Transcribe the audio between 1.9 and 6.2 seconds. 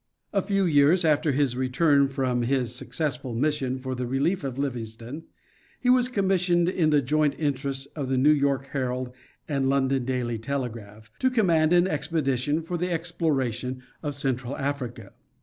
from his successful mission for the relief of Livingstone, he was